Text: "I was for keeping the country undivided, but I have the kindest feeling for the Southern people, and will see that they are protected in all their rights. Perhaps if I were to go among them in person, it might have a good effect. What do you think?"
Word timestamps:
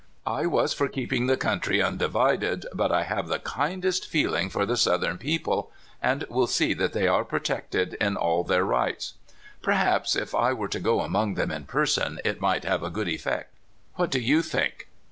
"I 0.25 0.47
was 0.47 0.73
for 0.73 0.87
keeping 0.87 1.27
the 1.27 1.37
country 1.37 1.79
undivided, 1.79 2.65
but 2.73 2.91
I 2.91 3.03
have 3.03 3.27
the 3.27 3.37
kindest 3.37 4.07
feeling 4.07 4.49
for 4.49 4.65
the 4.65 4.75
Southern 4.75 5.19
people, 5.19 5.71
and 6.01 6.23
will 6.27 6.47
see 6.47 6.73
that 6.73 6.93
they 6.93 7.07
are 7.07 7.23
protected 7.23 7.93
in 8.01 8.17
all 8.17 8.43
their 8.43 8.65
rights. 8.65 9.13
Perhaps 9.61 10.15
if 10.15 10.33
I 10.33 10.53
were 10.53 10.69
to 10.69 10.79
go 10.79 11.01
among 11.01 11.35
them 11.35 11.51
in 11.51 11.65
person, 11.65 12.17
it 12.25 12.41
might 12.41 12.63
have 12.65 12.81
a 12.81 12.89
good 12.89 13.09
effect. 13.09 13.53
What 13.93 14.09
do 14.09 14.19
you 14.19 14.41
think?" 14.41 14.87